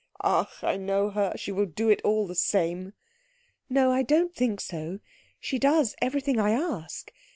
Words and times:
"Ach, 0.23 0.63
I 0.63 0.77
know 0.77 1.11
her 1.11 1.31
she 1.35 1.51
will 1.51 1.67
do 1.67 1.87
it 1.89 2.01
all 2.03 2.25
the 2.25 2.33
same." 2.33 2.93
"No, 3.69 3.91
I 3.91 4.01
don't 4.01 4.33
think 4.33 4.59
so. 4.59 4.99
She 5.39 5.59
does 5.59 5.95
everything 6.01 6.39
I 6.39 6.53
ask. 6.53 7.13